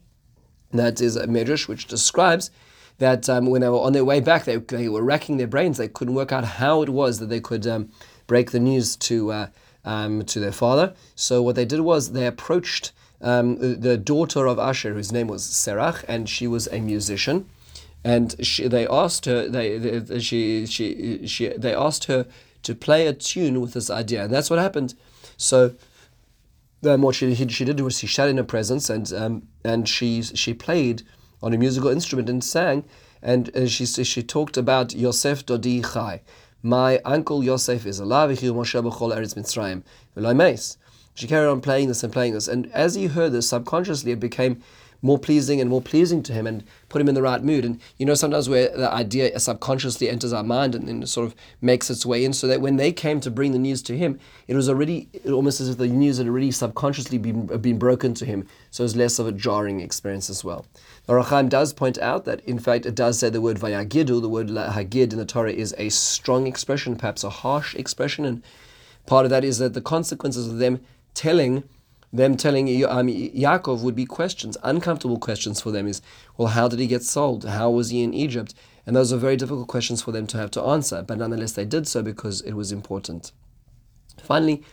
that 0.72 1.02
is 1.02 1.16
a 1.16 1.28
Midrash, 1.28 1.68
which 1.68 1.88
describes 1.88 2.50
that 2.98 3.30
um, 3.30 3.48
when 3.48 3.62
they 3.62 3.70
were 3.70 3.80
on 3.80 3.94
their 3.94 4.06
way 4.06 4.20
back, 4.20 4.46
they, 4.46 4.58
they 4.58 4.90
were 4.90 5.04
racking 5.04 5.38
their 5.38 5.48
brains. 5.48 5.78
They 5.78 5.88
couldn't 5.88 6.16
work 6.16 6.32
out 6.32 6.44
how 6.44 6.82
it 6.82 6.90
was 6.90 7.20
that 7.20 7.28
they 7.28 7.40
could 7.40 7.66
um, 7.68 7.90
break 8.28 8.52
the 8.52 8.60
news 8.60 8.96
to, 8.98 9.32
uh, 9.32 9.48
um, 9.86 10.24
to 10.26 10.40
their 10.40 10.52
father. 10.52 10.94
So 11.16 11.42
what 11.42 11.56
they 11.56 11.66
did 11.66 11.82
was 11.82 12.12
they 12.12 12.26
approached 12.26 12.92
um, 13.22 13.80
the 13.80 13.98
daughter 13.98 14.46
of 14.48 14.60
Asher, 14.60 14.94
whose 14.94 15.12
name 15.12 15.28
was 15.28 15.44
Serach, 15.44 16.04
and 16.08 16.30
she 16.30 16.48
was 16.48 16.68
a 16.68 16.80
musician 16.80 17.50
and 18.04 18.36
she, 18.46 18.68
they 18.68 18.88
asked 18.88 19.26
her 19.26 19.48
they, 19.48 19.78
they, 19.78 20.20
she, 20.20 20.66
she, 20.66 21.26
she, 21.26 21.50
they 21.50 21.74
asked 21.74 22.06
her 22.06 22.26
to 22.64 22.76
play 22.76 23.08
a 23.08 23.14
tune 23.14 23.62
with 23.62 23.74
this 23.74 23.90
idea 23.90 24.24
and 24.24 24.34
that's 24.34 24.50
what 24.50 24.60
happened. 24.60 24.94
So 25.38 25.76
um, 26.86 27.02
what 27.02 27.16
she, 27.16 27.34
she 27.36 27.66
did 27.66 27.80
was 27.80 27.98
she 27.98 28.08
sat 28.08 28.30
in 28.30 28.38
her 28.38 28.44
presence 28.44 28.90
and 28.90 29.12
um, 29.14 29.48
and 29.64 29.88
she 29.88 30.22
she 30.22 30.54
played 30.54 31.04
on 31.42 31.54
a 31.54 31.58
musical 31.58 31.90
instrument 31.90 32.30
and 32.30 32.44
sang 32.44 32.84
and 33.22 33.56
uh, 33.56 33.68
she 33.68 33.86
she 33.86 34.24
talked 34.24 34.58
about 34.58 34.94
Yosef 34.94 35.46
Dodi 35.46 35.82
Chai. 35.94 36.22
My 36.62 37.00
uncle 37.00 37.44
Yosef 37.44 37.86
is 37.86 38.00
alive 38.00 38.38
she 41.16 41.28
carried 41.28 41.48
on 41.50 41.62
playing 41.62 41.88
this 41.88 42.04
and 42.04 42.14
playing 42.14 42.34
this 42.34 42.48
and 42.48 42.72
as 42.72 42.96
he 42.96 43.08
heard 43.08 43.32
this 43.32 43.50
subconsciously 43.50 44.12
it 44.12 44.20
became 44.20 44.62
more 45.04 45.20
pleasing 45.20 45.62
and 45.62 45.70
more 45.70 45.82
pleasing 45.82 46.24
to 46.24 46.34
him 46.34 46.48
and 46.48 46.64
put 46.90 47.00
him 47.00 47.10
in 47.10 47.14
the 47.14 47.22
right 47.22 47.44
mood. 47.44 47.66
And 47.66 47.80
you 47.98 48.06
know, 48.06 48.16
sometimes 48.16 48.50
where 48.50 48.76
the 48.76 48.92
idea 48.92 49.38
subconsciously 49.40 50.10
enters 50.10 50.34
our 50.34 50.44
mind 50.44 50.74
and, 50.74 50.90
and 50.90 51.08
sort 51.08 51.28
of 51.28 51.36
makes 51.62 51.92
its 51.92 52.06
way 52.06 52.26
in, 52.26 52.34
so 52.34 52.48
that 52.48 52.62
when 52.62 52.78
they 52.78 52.92
came 52.92 53.20
to 53.20 53.30
bring 53.30 53.52
the 53.52 53.60
news 53.60 53.84
to 53.84 53.98
him, 53.98 54.20
it 54.48 54.56
was 54.56 54.70
already 54.70 55.10
almost 55.28 55.62
as 55.62 55.70
if 55.70 55.78
the 55.78 55.88
news 55.88 56.18
had 56.18 56.28
already 56.28 56.50
subconsciously 56.50 57.18
been, 57.20 57.46
been 57.62 57.78
broken 57.78 58.14
to 58.16 58.26
him. 58.26 58.48
So 58.72 58.82
it 58.82 58.86
was 58.86 58.96
less 58.96 59.20
of 59.20 59.28
a 59.28 59.32
jarring 59.32 59.82
experience 59.82 60.30
as 60.30 60.44
well. 60.44 60.66
Now, 61.08 61.16
Or 61.16 61.24
HaChaim 61.24 61.50
does 61.50 61.74
point 61.74 61.98
out 62.00 62.24
that, 62.26 62.40
in 62.46 62.58
fact, 62.58 62.86
it 62.86 62.96
does 62.96 63.20
say 63.20 63.30
the 63.30 63.42
word 63.42 63.58
vayagidu, 63.58 64.22
the 64.22 64.30
word 64.30 64.48
hagid 64.48 65.12
in 65.12 65.20
the 65.20 65.26
Torah 65.26 65.52
is 65.52 65.76
a 65.78 65.90
strong 65.90 66.48
expression, 66.48 66.96
perhaps 66.96 67.24
a 67.24 67.30
harsh 67.30 67.76
expression. 67.76 68.24
And 68.24 68.42
part 69.06 69.26
of 69.26 69.30
that 69.32 69.44
is 69.44 69.58
that 69.58 69.74
the 69.74 69.82
consequences 69.82 70.48
of 70.48 70.60
them 70.60 70.80
telling 71.14 71.64
them 72.14 72.38
telling 72.38 72.68
um, 72.86 73.08
Yaakov 73.08 73.82
would 73.82 73.96
be 73.96 74.06
questions, 74.06 74.56
uncomfortable 74.62 75.18
questions 75.18 75.60
for 75.60 75.72
them 75.72 75.88
is, 75.88 76.02
well, 76.38 76.50
how 76.50 76.68
did 76.68 76.80
he 76.80 76.86
get 76.86 77.04
sold? 77.04 77.44
How 77.44 77.72
was 77.72 77.90
he 77.90 78.04
in 78.04 78.14
Egypt? 78.14 78.54
And 78.86 78.96
those 78.96 79.12
are 79.12 79.18
very 79.18 79.36
difficult 79.36 79.68
questions 79.68 80.04
for 80.04 80.12
them 80.12 80.28
to 80.28 80.38
have 80.38 80.52
to 80.52 80.62
answer, 80.62 81.02
but 81.02 81.18
nonetheless 81.18 81.54
they 81.54 81.66
did 81.66 81.88
so 81.88 82.04
because 82.04 82.42
it 82.42 82.54
was 82.54 82.72
important. 82.72 83.32
Finally, 84.22 84.64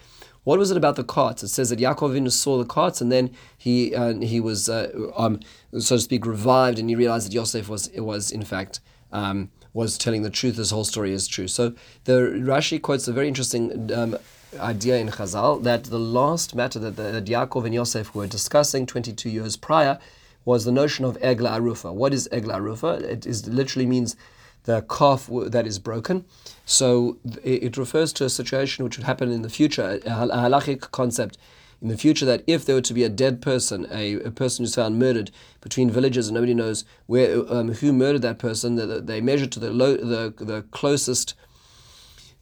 what 0.44 0.58
was 0.58 0.70
it 0.70 0.76
about 0.76 0.96
the 0.96 1.04
carts? 1.04 1.42
It 1.42 1.48
says 1.48 1.70
that 1.70 1.78
Yaakov 1.78 2.30
saw 2.30 2.58
the 2.58 2.64
carts, 2.64 3.00
and 3.00 3.12
then 3.12 3.30
he 3.56 3.94
uh, 3.94 4.14
he 4.14 4.40
was, 4.40 4.68
uh, 4.68 4.90
um, 5.16 5.40
so 5.78 5.96
to 5.96 6.00
speak, 6.00 6.24
revived, 6.24 6.78
and 6.78 6.88
he 6.88 6.96
realized 6.96 7.26
that 7.26 7.34
Yosef 7.34 7.68
was 7.68 7.90
was 7.96 8.30
in 8.30 8.42
fact 8.42 8.80
um, 9.12 9.50
was 9.74 9.98
telling 9.98 10.22
the 10.22 10.30
truth. 10.30 10.56
This 10.56 10.70
whole 10.70 10.84
story 10.84 11.12
is 11.12 11.28
true. 11.28 11.46
So 11.46 11.74
the 12.04 12.12
Rashi 12.12 12.80
quotes 12.80 13.06
a 13.06 13.12
very 13.12 13.28
interesting 13.28 13.92
um, 13.92 14.16
idea 14.58 14.98
in 14.98 15.08
Chazal 15.08 15.62
that 15.62 15.84
the 15.84 15.98
last 15.98 16.54
matter 16.54 16.78
that, 16.78 16.96
that 16.96 17.24
Yaakov 17.24 17.64
and 17.64 17.74
Yosef 17.74 18.14
were 18.14 18.26
discussing 18.26 18.86
22 18.86 19.30
years 19.30 19.56
prior 19.56 19.98
was 20.44 20.64
the 20.64 20.72
notion 20.72 21.04
of 21.04 21.18
Egla 21.20 21.58
Arufa. 21.58 21.92
What 21.92 22.12
is 22.14 22.28
Egla 22.32 22.56
Arufa? 22.58 23.02
It 23.02 23.26
is, 23.26 23.46
literally 23.46 23.86
means 23.86 24.16
the 24.64 24.82
calf 24.82 25.28
that 25.30 25.66
is 25.66 25.78
broken. 25.78 26.24
So 26.64 27.18
it 27.42 27.76
refers 27.76 28.12
to 28.14 28.24
a 28.24 28.30
situation 28.30 28.84
which 28.84 28.96
would 28.96 29.06
happen 29.06 29.30
in 29.30 29.42
the 29.42 29.48
future, 29.48 30.00
a 30.04 30.10
halachic 30.10 30.90
concept 30.90 31.38
in 31.82 31.88
the 31.88 31.96
future 31.96 32.26
that 32.26 32.44
if 32.46 32.64
there 32.64 32.74
were 32.74 32.82
to 32.82 32.94
be 32.94 33.04
a 33.04 33.08
dead 33.08 33.40
person, 33.40 33.86
a, 33.90 34.14
a 34.16 34.30
person 34.30 34.62
who's 34.62 34.74
found 34.74 34.98
murdered 34.98 35.30
between 35.60 35.90
villages 35.90 36.28
and 36.28 36.34
nobody 36.34 36.52
knows 36.52 36.84
where 37.06 37.50
um, 37.52 37.72
who 37.72 37.92
murdered 37.92 38.22
that 38.22 38.38
person, 38.38 38.76
they, 38.76 39.00
they 39.00 39.20
measure 39.20 39.46
to 39.46 39.58
the, 39.58 39.70
the 39.70 40.44
the 40.44 40.62
closest. 40.70 41.34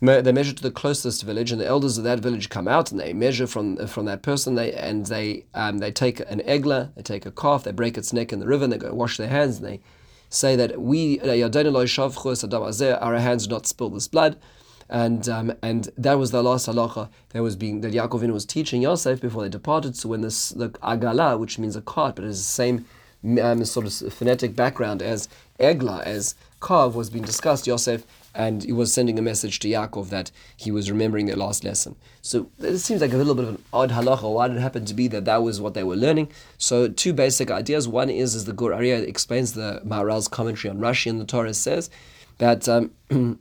They 0.01 0.33
measure 0.33 0.53
to 0.53 0.63
the 0.63 0.71
closest 0.71 1.25
village, 1.25 1.51
and 1.51 1.61
the 1.61 1.67
elders 1.67 1.99
of 1.99 2.05
that 2.05 2.21
village 2.21 2.49
come 2.49 2.69
out 2.69 2.93
and 2.93 3.01
they 3.01 3.13
measure 3.13 3.49
from 3.49 3.85
from 3.89 4.05
that 4.05 4.23
person. 4.23 4.55
They 4.55 4.73
and 4.73 5.07
they 5.07 5.45
um, 5.55 5.79
they 5.79 5.91
take 5.91 6.21
an 6.21 6.41
egla, 6.41 6.95
they 6.95 7.03
take 7.03 7.27
a 7.27 7.33
calf, 7.33 7.65
they 7.65 7.73
break 7.73 7.99
its 7.99 8.13
neck 8.13 8.33
in 8.33 8.39
the 8.39 8.47
river, 8.47 8.65
and 8.65 8.73
they 8.73 8.79
go 8.79 8.95
wash 8.95 9.17
their 9.17 9.29
hands, 9.29 9.57
and 9.59 9.67
they 9.67 9.81
say 10.31 10.55
that 10.57 10.81
we 10.81 11.19
our 11.21 13.19
hands 13.19 13.47
do 13.47 13.55
not 13.55 13.67
spill 13.67 13.91
this 13.91 14.09
blood 14.09 14.37
and 14.89 15.29
um, 15.29 15.53
and 15.63 15.91
that 15.99 16.19
was 16.19 16.31
the 16.31 16.43
last 16.43 16.67
halacha 16.67 17.09
that 17.31 17.43
was 17.43 17.57
being 17.57 17.83
that 17.83 17.93
Yaakov 17.93 18.31
was 18.33 18.47
teaching 18.47 18.83
Yosef 18.83 19.21
before 19.21 19.43
they 19.43 19.49
departed. 19.49 19.97
So 19.97 20.09
when 20.09 20.23
this 20.23 20.51
the 20.51 20.71
agala, 20.71 21.39
which 21.39 21.59
means 21.59 21.77
a 21.77 21.83
cart, 21.83 22.17
but 22.17 22.25
it 22.25 22.29
is 22.29 22.39
the 22.39 22.45
same 22.45 22.87
um, 23.43 23.65
sort 23.65 23.87
of 23.87 24.13
phonetic 24.13 24.57
background 24.57 25.03
as 25.03 25.29
egla, 25.61 26.03
as 26.05 26.35
calf, 26.63 26.95
was 26.95 27.11
being 27.11 27.25
discussed, 27.25 27.67
Yosef 27.67 28.07
and 28.39 28.63
he 28.63 28.73
was 28.73 28.93
sending 28.93 29.19
a 29.19 29.23
message 29.23 29.59
to 29.59 29.69
Yaakov 29.69 30.11
that 30.11 30.31
he 30.57 30.71
was 30.71 30.91
remembering 30.91 31.27
their 31.27 31.37
last 31.37 31.65
lesson. 31.65 31.97
So 32.23 32.51
it 32.61 32.79
seems 32.79 33.01
like 33.01 33.13
a 33.13 33.17
little 33.17 33.35
bit 33.35 33.45
of 33.45 33.57
an 33.57 33.65
odd 33.73 33.91
halacha. 33.91 34.33
Why 34.33 34.47
did 34.47 34.57
it 34.57 34.61
happen 34.61 34.85
to 34.85 34.95
be 34.95 35.09
that 35.09 35.25
that 35.25 35.43
was 35.43 35.61
what 35.61 35.75
they 35.75 35.83
were 35.83 35.97
learning? 35.97 36.31
So 36.57 36.87
two 36.87 37.13
basic 37.13 37.51
ideas. 37.51 37.89
One 37.89 38.09
is, 38.09 38.37
as 38.37 38.45
the 38.45 38.53
Gur 38.53 38.71
Aryeh 38.71 39.07
explains 39.07 39.55
the 39.55 39.83
Maharal's 39.85 40.29
commentary 40.29 40.71
on 40.71 40.79
Rashi 40.79 41.11
and 41.11 41.21
the 41.21 41.27
Torah 41.27 41.53
says 41.53 41.91
that. 42.39 42.69
Um, 42.69 42.93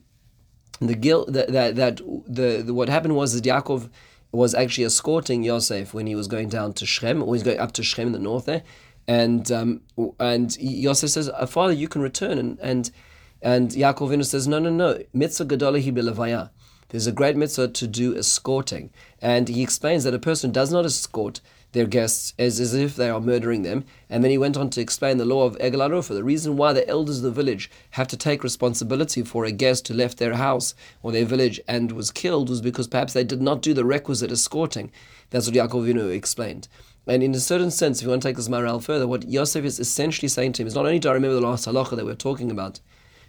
the 0.80 0.96
guilt 0.96 1.34
that 1.34 1.52
that, 1.54 1.76
that 1.76 1.98
the, 2.28 2.62
the, 2.64 2.74
what 2.74 2.90
happened 2.90 3.16
was 3.16 3.34
that 3.34 3.44
Yaakov 3.44 3.90
was 4.32 4.54
actually 4.54 4.86
escorting 4.86 5.44
Yosef 5.44 5.94
when 5.94 6.06
he 6.06 6.14
was 6.14 6.28
going 6.28 6.50
down 6.50 6.74
to 6.74 6.86
Shechem, 6.86 7.24
or 7.24 7.34
he's 7.34 7.44
going 7.44 7.60
up 7.60 7.72
to 7.74 7.84
Shechem 7.84 8.08
in 8.08 8.14
the 8.14 8.20
north 8.20 8.46
there, 8.46 8.62
and 9.08 9.52
um, 9.52 9.82
and 10.20 10.56
Yosef 10.60 11.10
says, 11.10 11.30
uh, 11.30 11.46
"Father, 11.48 11.74
you 11.74 11.88
can 11.88 12.02
return," 12.02 12.38
and 12.38 12.60
and 12.60 12.92
and 13.42 13.72
Yaakov 13.72 14.26
says, 14.26 14.48
"No, 14.48 14.60
no, 14.60 14.70
no, 14.70 15.00
mitzvah 15.14 15.46
gadolahi 15.46 15.94
bilevaya." 15.94 16.50
There's 16.90 17.08
a 17.08 17.12
great 17.12 17.36
mitzvah 17.36 17.68
to 17.68 17.88
do 17.88 18.16
escorting, 18.18 18.92
and 19.22 19.50
he 19.50 19.62
explains 19.62 20.06
that 20.06 20.14
a 20.14 20.20
person 20.20 20.52
does 20.52 20.72
not 20.72 20.86
escort 20.86 21.42
their 21.74 21.86
guests 21.86 22.34
as, 22.40 22.60
as 22.60 22.74
if 22.74 22.96
they 22.96 23.10
are 23.10 23.20
murdering 23.20 23.64
them. 23.64 23.84
And 24.10 24.24
then 24.24 24.32
he 24.32 24.38
went 24.38 24.58
on 24.58 24.70
to 24.72 24.82
explain 24.82 25.18
the 25.18 25.26
law 25.26 25.46
of 25.46 25.58
Egel 25.58 25.88
Arufa, 25.88 26.10
the 26.10 26.24
reason 26.24 26.56
why 26.56 26.74
the 26.74 26.88
elders 26.88 27.18
of 27.18 27.24
the 27.24 27.32
village 27.32 27.70
have 27.92 28.08
to 28.08 28.18
take 28.18 28.44
responsibility 28.44 29.22
for 29.22 29.46
a 29.46 29.52
guest 29.52 29.88
who 29.88 29.94
left 29.94 30.18
their 30.18 30.36
house 30.36 30.74
or 31.04 31.12
their 31.12 31.26
village 31.26 31.60
and 31.68 31.92
was 31.92 32.10
killed 32.10 32.50
was 32.50 32.62
because 32.62 32.88
perhaps 32.88 33.14
they 33.14 33.24
did 33.24 33.42
not 33.42 33.62
do 33.62 33.74
the 33.74 33.86
requisite 33.86 34.32
escorting. 34.32 34.92
That's 35.30 35.46
what 35.46 35.56
Yaakov 35.56 35.86
Avinu 35.86 36.16
explained. 36.16 36.68
And 37.06 37.24
in 37.24 37.36
a 37.36 37.40
certain 37.40 37.72
sense, 37.72 38.00
if 38.00 38.04
you 38.04 38.10
want 38.10 38.22
to 38.22 38.28
take 38.28 38.36
this 38.36 38.50
Maharal 38.50 38.84
further, 38.84 39.08
what 39.08 39.28
Yosef 39.28 39.64
is 39.64 39.80
essentially 39.80 40.28
saying 40.28 40.54
to 40.54 40.64
him 40.64 40.68
is 40.68 40.76
not 40.76 40.86
only 40.86 41.00
do 41.00 41.10
I 41.10 41.14
remember 41.14 41.36
the 41.36 41.42
last 41.42 41.68
halacha 41.68 41.96
that 41.96 42.06
we're 42.06 42.16
talking 42.16 42.52
about, 42.52 42.80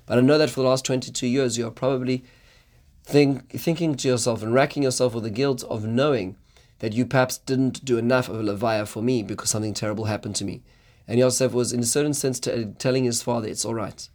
but 0.09 0.19
I 0.19 0.23
know 0.23 0.38
that 0.38 0.50
for 0.50 0.62
the 0.62 0.69
last 0.69 0.85
22 0.87 1.27
years 1.27 1.59
you 1.59 1.67
are 1.67 1.71
probably 1.71 2.25
think, 3.05 3.50
thinking 3.50 3.95
to 3.95 4.09
yourself 4.09 4.43
and 4.43 4.55
racking 4.55 4.83
yourself 4.83 5.15
with 5.15 5.25
the 5.25 5.31
guilt 5.31 5.62
of 5.65 5.85
knowing 5.85 6.37
that 6.79 6.95
you 6.95 7.05
perhaps 7.05 7.38
didn't 7.38 7.85
do 7.85 7.99
enough 7.99 8.29
of 8.29 8.41
a 8.41 8.43
levaya 8.43 8.87
for 8.87 9.03
me 9.03 9.23
because 9.23 9.50
something 9.50 9.75
terrible 9.75 10.07
happened 10.07 10.35
to 10.37 10.45
me. 10.45 10.62
And 11.07 11.19
Yosef 11.19 11.53
was, 11.53 11.73
in 11.73 11.81
a 11.81 11.85
certain 11.85 12.15
sense, 12.15 12.41
t- 12.41 12.67
telling 12.79 13.05
his 13.05 13.23
father, 13.23 13.49
"It's 13.49 13.65
all 13.65 13.75
right, 13.75 14.09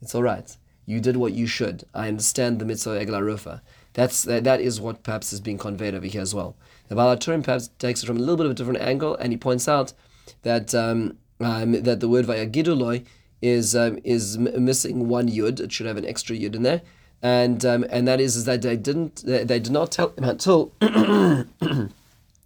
it's 0.00 0.14
all 0.14 0.22
right. 0.22 0.56
You 0.86 1.00
did 1.00 1.16
what 1.16 1.32
you 1.32 1.46
should. 1.46 1.84
I 1.94 2.08
understand 2.08 2.58
the 2.58 2.66
mitzvah 2.66 3.04
egla 3.04 3.22
rufa. 3.22 3.62
That's 3.94 4.22
that, 4.24 4.44
that 4.44 4.60
is 4.60 4.80
what 4.80 5.02
perhaps 5.02 5.32
is 5.32 5.40
being 5.40 5.56
conveyed 5.56 5.94
over 5.94 6.06
here 6.06 6.20
as 6.20 6.34
well. 6.34 6.56
The 6.88 6.94
Baal 6.94 7.16
HaTurim 7.16 7.42
perhaps 7.42 7.70
takes 7.78 8.02
it 8.02 8.06
from 8.06 8.18
a 8.18 8.20
little 8.20 8.36
bit 8.36 8.46
of 8.46 8.52
a 8.52 8.54
different 8.54 8.80
angle, 8.80 9.16
and 9.16 9.32
he 9.32 9.38
points 9.38 9.66
out 9.66 9.94
that 10.42 10.74
um, 10.74 11.16
um, 11.40 11.72
that 11.82 12.00
the 12.00 12.08
word 12.08 12.26
vayagiduloi 12.26 13.04
is 13.44 13.76
um, 13.76 13.98
is 14.04 14.38
missing 14.38 15.08
one 15.08 15.28
yud. 15.28 15.60
It 15.60 15.70
should 15.70 15.86
have 15.86 15.98
an 15.98 16.06
extra 16.06 16.34
yud 16.34 16.54
in 16.54 16.62
there, 16.62 16.80
and 17.22 17.64
um, 17.64 17.84
and 17.90 18.08
that 18.08 18.18
is, 18.18 18.36
is 18.36 18.46
that 18.46 18.62
they 18.62 18.76
didn't 18.76 19.22
they, 19.24 19.44
they 19.44 19.60
did 19.60 19.72
not 19.72 19.92
tell 19.92 20.08
him 20.16 20.24
until 20.24 20.72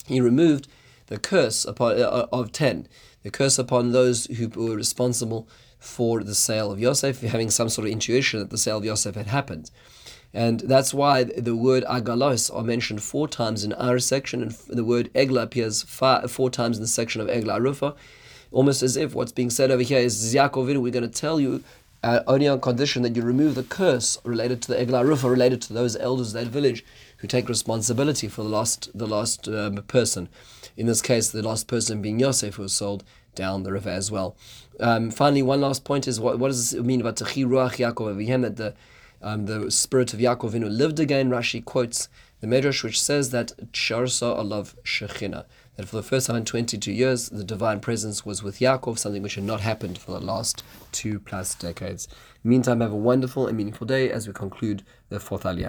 he 0.06 0.20
removed 0.20 0.66
the 1.06 1.18
curse 1.18 1.64
upon, 1.64 2.00
uh, 2.00 2.26
of 2.32 2.52
10, 2.52 2.86
the 3.22 3.30
curse 3.30 3.58
upon 3.58 3.92
those 3.92 4.26
who 4.26 4.48
were 4.48 4.76
responsible 4.76 5.48
for 5.78 6.22
the 6.22 6.34
sale 6.34 6.70
of 6.70 6.80
Yosef, 6.80 7.20
having 7.20 7.50
some 7.50 7.68
sort 7.68 7.86
of 7.86 7.92
intuition 7.92 8.40
that 8.40 8.50
the 8.50 8.58
sale 8.58 8.78
of 8.78 8.84
Yosef 8.84 9.14
had 9.14 9.28
happened. 9.28 9.70
And 10.34 10.60
that's 10.60 10.92
why 10.92 11.24
the 11.24 11.56
word 11.56 11.84
agalos 11.84 12.54
are 12.54 12.62
mentioned 12.62 13.02
four 13.02 13.28
times 13.28 13.64
in 13.64 13.72
our 13.74 13.98
section, 13.98 14.42
and 14.42 14.52
the 14.68 14.84
word 14.84 15.10
egla 15.14 15.42
appears 15.44 15.82
four 15.82 16.50
times 16.50 16.76
in 16.76 16.82
the 16.82 16.88
section 16.88 17.20
of 17.20 17.28
egla 17.28 17.60
rufa, 17.60 17.94
almost 18.52 18.82
as 18.82 18.96
if 18.96 19.14
what's 19.14 19.32
being 19.32 19.50
said 19.50 19.70
over 19.70 19.82
here 19.82 19.98
is 19.98 20.34
Yaakov, 20.34 20.66
we're 20.80 20.90
going 20.90 21.02
to 21.02 21.08
tell 21.08 21.40
you 21.40 21.62
uh, 22.02 22.20
only 22.26 22.46
on 22.46 22.60
condition 22.60 23.02
that 23.02 23.16
you 23.16 23.22
remove 23.22 23.54
the 23.54 23.62
curse 23.62 24.18
related 24.24 24.62
to 24.62 24.68
the 24.68 24.76
egla 24.76 25.04
rufa, 25.04 25.28
related 25.28 25.60
to 25.62 25.72
those 25.72 25.96
elders 25.96 26.28
of 26.28 26.44
that 26.44 26.50
village 26.50 26.84
who 27.18 27.26
take 27.26 27.48
responsibility 27.48 28.28
for 28.28 28.42
the 28.42 28.48
lost 28.48 28.90
the 28.96 29.06
lost 29.06 29.48
um, 29.48 29.76
person. 29.88 30.28
In 30.76 30.86
this 30.86 31.02
case, 31.02 31.30
the 31.30 31.42
lost 31.42 31.66
person 31.66 32.00
being 32.00 32.20
Yosef, 32.20 32.54
who 32.54 32.62
was 32.62 32.72
sold 32.72 33.02
down 33.34 33.64
the 33.64 33.72
river 33.72 33.90
as 33.90 34.10
well. 34.10 34.36
Um, 34.80 35.10
finally, 35.10 35.42
one 35.42 35.60
last 35.60 35.84
point 35.84 36.06
is 36.06 36.20
what, 36.20 36.38
what 36.38 36.48
does 36.48 36.72
it 36.72 36.84
mean 36.84 37.00
about 37.00 37.16
Techi 37.16 37.44
Ruach 37.44 37.76
Yaakov 37.76 38.14
Avihem, 38.14 38.42
that 38.42 38.56
the 38.56 38.74
um, 39.20 39.46
the 39.46 39.70
spirit 39.70 40.14
of 40.14 40.20
Yaakov 40.20 40.52
Avinu 40.52 40.70
lived 40.70 41.00
again. 41.00 41.30
Rashi 41.30 41.64
quotes 41.64 42.08
the 42.40 42.46
Medrash, 42.46 42.84
which 42.84 43.00
says 43.00 43.30
that 43.30 43.52
Charsa 43.72 44.38
Alav 44.38 44.74
Shechina, 44.84 45.44
that 45.78 45.86
for 45.86 45.94
the 45.94 46.02
first 46.02 46.26
time 46.26 46.34
in 46.34 46.44
22 46.44 46.92
years, 46.92 47.28
the 47.28 47.44
divine 47.44 47.78
presence 47.78 48.26
was 48.26 48.42
with 48.42 48.58
Yaakov, 48.58 48.98
something 48.98 49.22
which 49.22 49.36
had 49.36 49.44
not 49.44 49.60
happened 49.60 49.96
for 49.96 50.10
the 50.10 50.20
last 50.20 50.64
two 50.90 51.20
plus 51.20 51.54
decades. 51.54 52.08
Meantime, 52.42 52.80
have 52.80 52.90
a 52.90 52.96
wonderful 52.96 53.46
and 53.46 53.56
meaningful 53.56 53.86
day 53.86 54.10
as 54.10 54.26
we 54.26 54.32
conclude 54.34 54.82
the 55.08 55.20
fourth 55.20 55.44
Aliyah. 55.44 55.66